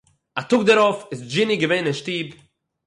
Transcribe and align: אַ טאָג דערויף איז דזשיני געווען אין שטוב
אַ 0.39 0.47
טאָג 0.49 0.61
דערויף 0.67 0.99
איז 1.11 1.19
דזשיני 1.23 1.55
געווען 1.61 1.85
אין 1.89 1.97
שטוב 1.99 2.27